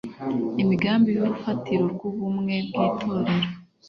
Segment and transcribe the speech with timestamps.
[0.61, 3.47] imigambi y urufatiro rw ubumwe bw itorero